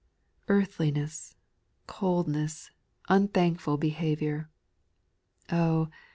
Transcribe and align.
Earthliness, 0.47 1.35
coldness, 1.87 2.71
unthankful 3.07 3.77
behaviour; 3.77 4.49
Oh 5.51 5.89